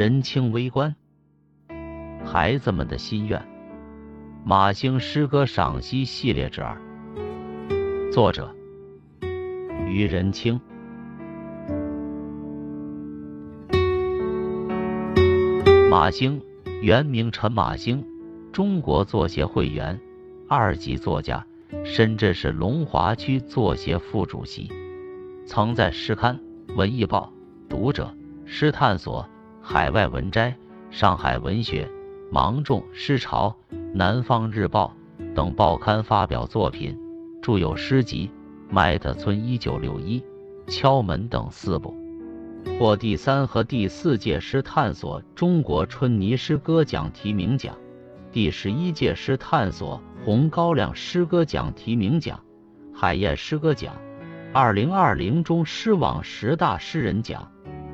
[0.00, 0.96] 人情微观，
[2.24, 3.38] 孩子们的心愿。
[4.42, 6.80] 马兴诗歌赏析系列之二，
[8.10, 8.50] 作者
[9.86, 10.58] 于仁清。
[15.90, 16.40] 马兴，
[16.80, 18.02] 原名陈马兴，
[18.54, 20.00] 中国作协会员，
[20.48, 21.46] 二级作家，
[21.84, 24.72] 深圳市龙华区作协副主席，
[25.44, 26.40] 曾在《诗刊》
[26.74, 27.30] 《文艺报》
[27.68, 28.04] 《读者》
[28.50, 29.22] 《诗探索》
[29.62, 30.50] 《海外文摘》
[30.90, 31.84] 《上海文学》。
[32.32, 33.56] 芒种诗潮、
[33.92, 34.94] 南方日报
[35.34, 36.96] 等报刊发表作品，
[37.42, 38.30] 著有诗集
[38.72, 40.20] 《麦特村一九六一》
[40.72, 41.92] 《敲门》等四部，
[42.78, 47.76] 获第三和第四届诗探索中国春泥诗歌奖提名奖，
[48.30, 52.38] 第十一届诗探索红高粱诗歌奖提名奖、
[52.94, 53.92] 海燕诗歌奖、
[54.52, 57.49] 二零二零中诗网十大诗人奖、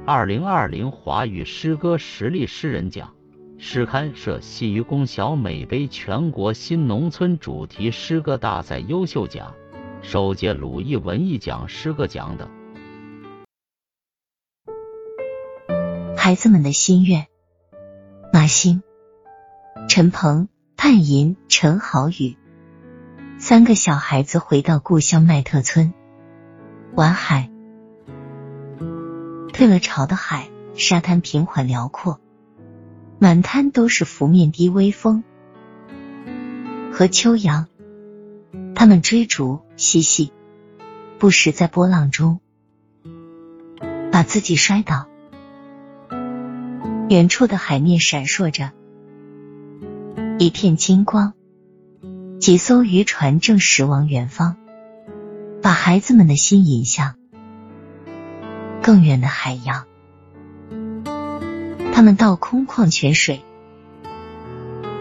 [0.09, 3.13] 二零二零华语诗歌实力诗人奖。
[3.59, 9.53] 诗刊社系于公小美杯全国新农村主题诗歌大赛优秀奖、
[10.03, 12.49] 首届鲁艺文艺奖诗歌奖等。
[16.17, 17.27] 孩子们的心愿：
[18.33, 18.85] 马欣、
[19.89, 22.37] 陈鹏、潘银、陈豪宇，
[23.39, 25.93] 三个小孩子回到故乡麦特村
[26.95, 27.51] 玩海。
[29.53, 32.21] 退了潮的海，沙滩平缓辽阔。
[33.19, 35.25] 满滩都是拂面低微风
[36.93, 37.67] 和秋阳，
[38.75, 40.33] 他们追逐嬉戏，
[41.19, 42.41] 不时在波浪中
[44.13, 45.07] 把自己摔倒。
[47.09, 48.73] 远处的海面闪烁着
[50.39, 51.33] 一片金光，
[52.39, 54.57] 几艘渔船正驶往远方，
[55.63, 57.15] 把孩子们的心引向
[58.87, 59.85] 更远的海洋。
[61.93, 63.43] 他们倒空矿泉水，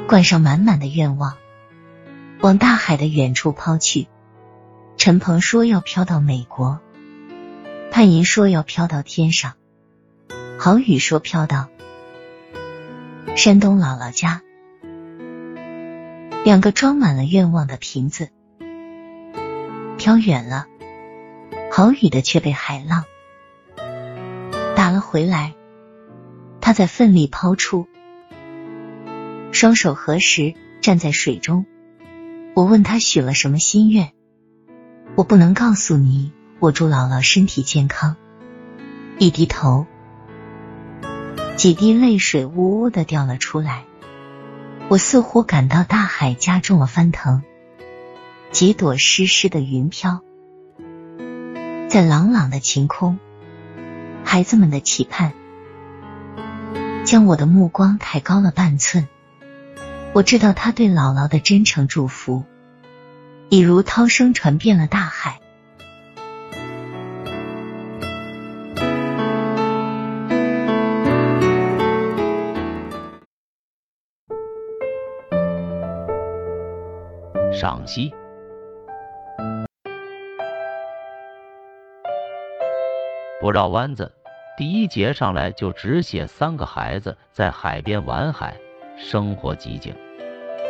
[0.08, 1.38] 灌上满满的愿望，
[2.42, 4.08] 往大海的远处抛去。
[4.98, 6.80] 陈鹏说要飘到美国，
[7.92, 9.54] 潘银说要飘到天上，
[10.58, 11.67] 郝宇说飘到
[13.36, 14.42] 山东姥姥家。
[16.43, 18.30] 两个装满了愿望的瓶子
[19.99, 20.65] 飘远了，
[21.71, 23.04] 郝宇的却被海浪
[25.05, 25.54] 回来。
[26.60, 27.88] 他在奋力抛出，
[29.52, 31.66] 双手合十，站在水中。
[32.55, 34.11] 我问他许了什么心愿，
[35.16, 36.33] 我不能告诉你。
[36.60, 38.16] 我祝姥姥身体健康。
[39.20, 39.86] 一低头，
[41.55, 43.86] 几滴泪水呜呜的掉了出来。
[44.87, 47.43] 我似乎感到大海加重了翻腾，
[48.52, 50.22] 几朵湿湿的云飘
[51.89, 53.20] 在朗朗的晴空。
[54.36, 55.32] 孩子们的期盼。
[57.06, 59.08] 将我的目光抬高了半寸，
[60.12, 62.44] 我知道他对姥姥的真诚祝福，
[63.48, 65.40] 已如涛声传遍了大海。
[77.54, 78.12] 赏析：
[83.40, 84.12] 不绕弯子。
[84.58, 88.55] 第一节上来就只写三个孩子在海边玩海，
[88.95, 89.93] 生活寂静，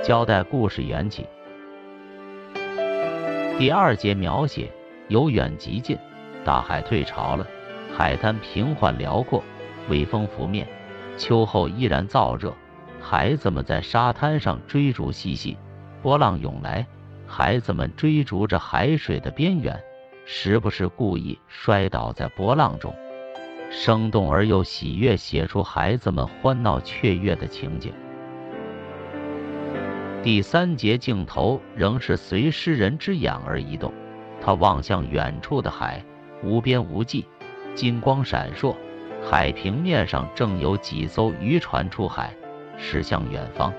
[0.04, 1.28] 交代故事缘起。
[3.60, 4.72] 第二节描写
[5.08, 5.96] 由远及近，
[6.44, 7.46] 大海退潮了，
[7.96, 9.44] 海滩平缓辽阔，
[9.88, 10.68] 微风拂面，
[11.16, 12.52] 秋后依然燥热，
[13.00, 15.56] 孩子们在沙滩上追逐嬉戏，
[16.02, 16.84] 波浪涌来，
[17.28, 19.80] 孩子们追逐着海水的边缘，
[20.26, 22.92] 时不时故意摔倒在波浪中。
[23.78, 27.92] 生动而又喜悦，写出孩子们欢闹雀跃的情景。
[30.24, 33.94] 第三节镜头仍是随诗人之眼而移动，
[34.42, 36.02] 他望向远处的海，
[36.42, 37.26] 无边无际，
[37.76, 38.74] 金光闪烁，
[39.22, 42.34] 海平面上正有几艘渔船出海，
[42.78, 43.74] 驶向远方。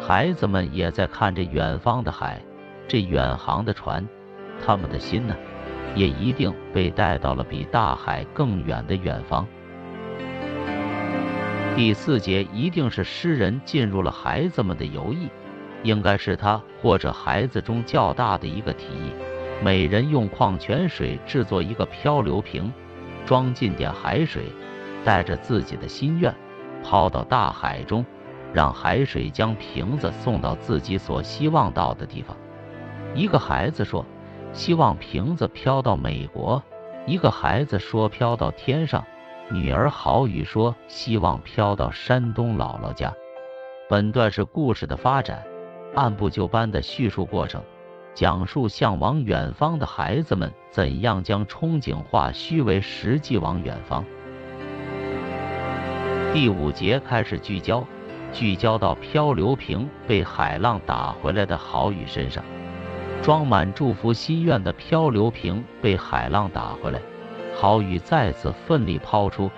[0.00, 2.42] 孩子们也在看着远方的海，
[2.88, 4.06] 这远航的船，
[4.66, 5.36] 他们的心呢？
[5.94, 9.46] 也一定被带到了比大海更远的远方。
[11.74, 15.28] 第四节一定是诗人进入了孩子们的游艺，
[15.82, 19.12] 应该是他或者孩子中较大的一个提议。
[19.62, 22.72] 每人用矿泉水制作一个漂流瓶，
[23.24, 24.44] 装进点海水，
[25.04, 26.34] 带着自己的心愿，
[26.82, 28.04] 抛到大海中，
[28.52, 32.36] 让海水将瓶子送到自己所希望到的地方。
[33.14, 34.04] 一个孩子说。
[34.52, 36.62] 希望瓶子飘到美国。
[37.06, 39.04] 一个孩子说：“飘到天上。”
[39.50, 43.12] 女儿郝雨说希望飘到山东姥姥家。
[43.88, 45.42] 本段是故事的发展，
[45.94, 47.60] 按部就班的叙述过程，
[48.14, 54.04] 讲述向往远方的孩子们怎样将憧憬化虚为实际往远方。
[56.32, 57.84] 第五节开始聚焦，
[58.32, 62.42] 聚焦到漂流瓶被海浪打回来的郝雨身上。
[63.22, 67.00] 装满祝福心愿的漂流瓶被海浪打回来，
[67.54, 69.48] 郝雨再次奋力抛出，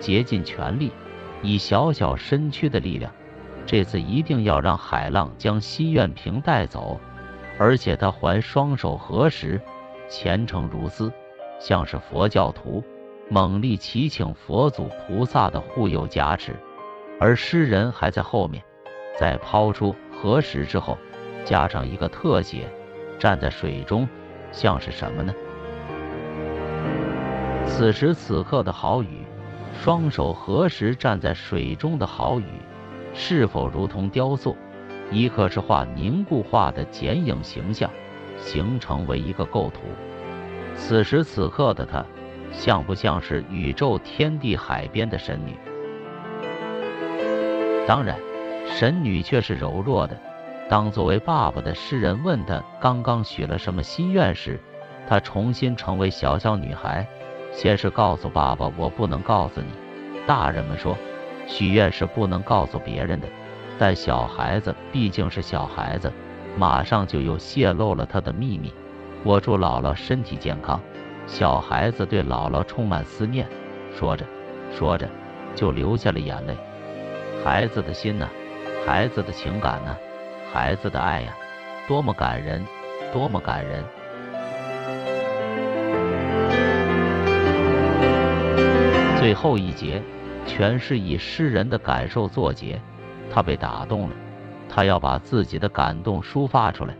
[0.00, 0.90] 竭尽全力，
[1.40, 3.12] 以小小身躯的力量。
[3.64, 7.00] 这次一定要让海浪将心愿瓶带走，
[7.60, 9.60] 而且他还双手合十，
[10.08, 11.12] 虔诚如斯，
[11.60, 12.82] 像是佛教徒，
[13.30, 16.56] 猛力祈请佛祖菩萨的护佑加持。
[17.20, 18.60] 而诗人还在后面，
[19.16, 20.98] 在抛出合十之后，
[21.44, 22.66] 加上一个特写，
[23.22, 24.08] 站在水中，
[24.50, 25.32] 像是什么呢？
[27.64, 29.24] 此时此刻的郝宇，
[29.80, 32.46] 双手合十站在水中的郝宇。
[33.14, 34.56] 是否如同雕塑，
[35.12, 37.88] 一刻是画凝固化的剪影形象，
[38.38, 39.82] 形成为一个构图？
[40.74, 42.04] 此时此刻的她，
[42.50, 45.54] 像不像是宇宙天地海边的神女？
[47.86, 48.18] 当然，
[48.66, 50.18] 神女却是柔弱的。
[50.72, 54.58] 当作为爸爸的诗人问他刚刚许了什么心愿时，
[55.06, 57.06] 他重新成为小小女孩。
[57.52, 59.66] 先是告诉爸爸：“我不能告诉你。”
[60.26, 60.96] 大人们说。
[61.46, 63.28] 许愿是不能告诉别人的，
[63.78, 66.10] 但小孩子毕竟是小孩子，
[66.56, 68.72] 马上就又泄露了他的秘密。
[69.24, 70.80] 我祝姥姥身体健康。
[71.26, 73.46] 小孩子对姥姥充满思念，
[73.94, 74.24] 说着
[74.72, 75.06] 说着
[75.54, 76.56] 就流下了眼泪。
[77.44, 78.26] 孩子的心呢？
[78.86, 79.94] 孩子的情感呢？
[80.52, 81.32] 孩子的爱呀，
[81.88, 82.62] 多么感人，
[83.10, 83.82] 多么感人！
[89.18, 90.02] 最后一节。
[90.44, 92.78] 全是以诗人的感受作结，
[93.30, 94.16] 他被打动了，
[94.68, 96.94] 他要把自己的感动抒发出来，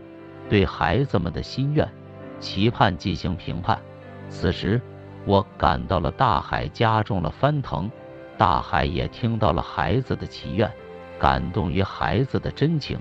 [0.49, 1.87] 对孩子们的心愿、
[2.39, 3.77] 期盼进行评判。
[4.29, 4.81] 此时，
[5.25, 7.91] 我感到了大海加重了翻腾，
[8.37, 10.71] 大海也听到了孩子的祈愿，
[11.19, 12.97] 感动于孩子的真情，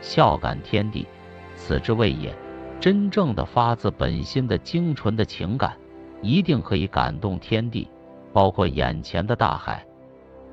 [0.00, 1.06] 孝感天地，
[1.54, 2.34] 此之谓也。
[2.78, 5.76] 真正的发自本心的精纯的情感，
[6.20, 7.88] 一定可以感动天地。
[8.32, 9.86] 包括眼前的大海，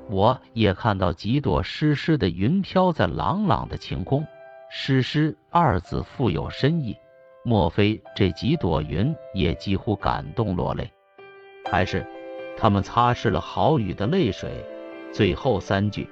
[0.08, 4.24] 我也看到几朵湿湿的云飘在朗朗的晴空。
[4.70, 6.96] 湿湿二字富有深意，
[7.44, 10.90] 莫非这几朵云也几乎感动落泪？
[11.70, 12.06] 还是
[12.56, 14.64] 他们擦拭了好雨的泪水？
[15.12, 16.08] 最后三句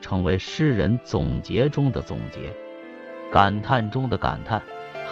[0.00, 2.54] 成为诗人总结中的总结，
[3.30, 4.62] 感叹中的感叹。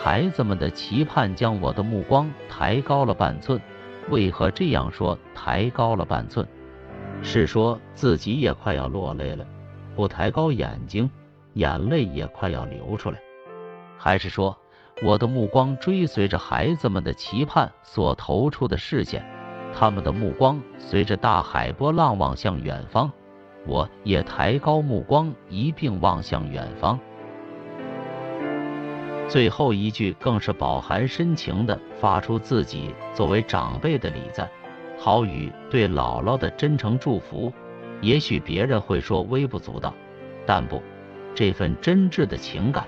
[0.03, 3.61] 孩子们的期盼将我的目光抬高了半寸。
[4.11, 5.19] 为何这样说？
[5.35, 6.47] 抬高了半寸，
[7.23, 9.47] 是说自己也快要落泪了；
[9.97, 11.11] 不抬高眼睛，
[11.55, 13.19] 眼泪也快要流出来。
[13.97, 14.55] 还是说，
[15.03, 19.25] 我的目光追随着孩子们的期盼所投出的视线，
[19.73, 23.11] 他们的目光随着大海波浪望向远方，
[23.67, 27.01] 我也抬高目光一并望向远方。
[29.27, 34.49] 最后一句更是饱含深情地发出自己作为长辈的礼赞，
[34.99, 37.53] 郝宇对姥姥的真诚祝福。
[38.01, 39.95] 也许别人会说微不足道，
[40.47, 40.83] 但不，
[41.35, 42.85] 这份真挚的情感，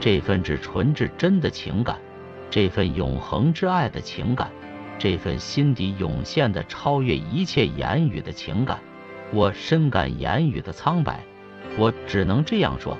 [0.00, 1.96] 这份只纯至真的情感，
[2.50, 4.50] 这份永恒之爱的情感，
[4.98, 8.80] 这份心底涌现的超越一切言语的情感，
[9.32, 11.20] 我深感言语的苍白。
[11.78, 12.98] 我只能这样说，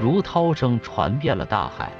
[0.00, 1.90] 如涛声传遍了大海。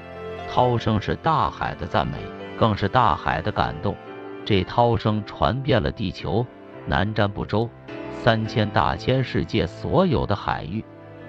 [0.51, 2.17] 涛声是大海的赞美，
[2.57, 3.95] 更是大海的感动。
[4.43, 6.43] 这涛声传遍了地球，
[6.87, 7.69] 南瞻部洲，
[8.11, 10.83] 三千大千世界所有的海域，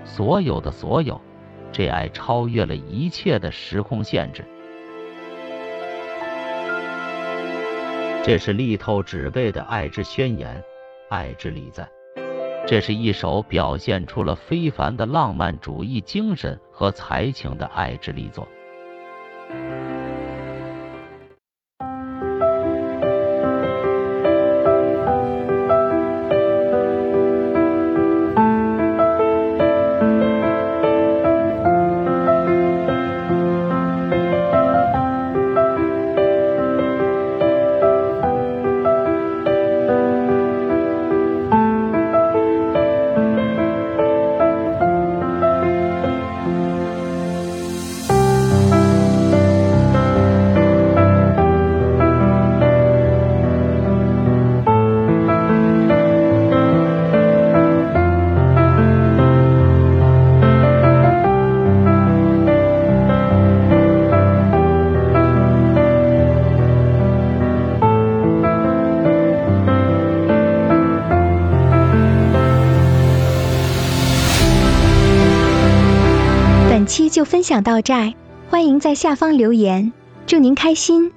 [0.05, 1.21] 所有的所有，
[1.71, 4.43] 这爱超越了一切的时空限制。
[8.25, 10.65] 这是力透纸背的爱之宣言，
[11.11, 11.87] 爱之礼赞。
[12.67, 18.49] 这是一首表现出了非凡的浪漫主义精神和才情的爱之力作。
[77.51, 78.15] 享到这，
[78.49, 79.93] 欢迎在下方留言，
[80.25, 81.11] 祝您开心。